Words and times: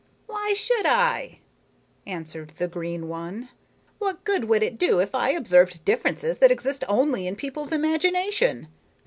"Why 0.25 0.53
should 0.55 0.87
I?" 0.87 1.41
answered 2.07 2.53
the 2.57 2.67
green 2.67 3.07
one. 3.07 3.49
"What 3.99 4.23
good 4.23 4.45
would 4.45 4.63
it 4.63 4.79
do 4.79 4.97
if 4.99 5.13
I 5.13 5.29
observed 5.29 5.85
differences 5.85 6.39
that 6.39 6.51
exist 6.51 6.83
only 6.89 7.27
in 7.27 7.35
people's 7.35 7.71
imagination? 7.71 8.67